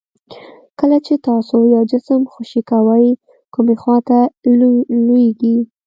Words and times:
کله 0.79 0.97
چې 1.05 1.13
تاسو 1.27 1.55
یو 1.75 1.83
جسم 1.91 2.21
خوشې 2.31 2.61
کوئ 2.69 3.07
کومې 3.53 3.75
خواته 3.81 4.19
لویږي؟ 5.07 5.55